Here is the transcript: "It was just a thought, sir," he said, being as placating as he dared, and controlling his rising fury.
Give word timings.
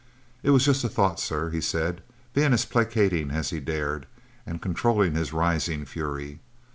"It 0.41 0.49
was 0.49 0.65
just 0.65 0.83
a 0.83 0.89
thought, 0.89 1.19
sir," 1.19 1.51
he 1.51 1.61
said, 1.61 2.01
being 2.33 2.53
as 2.53 2.65
placating 2.65 3.29
as 3.29 3.51
he 3.51 3.59
dared, 3.59 4.07
and 4.47 4.59
controlling 4.59 5.13
his 5.13 5.31
rising 5.31 5.85
fury. 5.85 6.39